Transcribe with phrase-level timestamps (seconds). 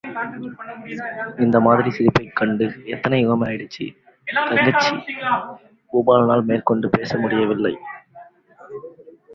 [1.39, 3.87] இந்த மாதிரிச் சிரிப்பைக் கண்டு எத்தனை யுகமாயிடுச்க...?
[4.47, 4.95] தங்கச்சி!
[5.93, 7.75] பூபாலனால் மேற்கொண்டு பேச முடியவில்லை.